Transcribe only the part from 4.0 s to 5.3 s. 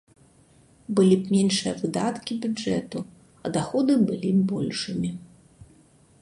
былі б большымі.